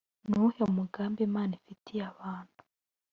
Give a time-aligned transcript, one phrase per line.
[0.27, 2.57] ni uwuhe mugambi imana ifitiye abantu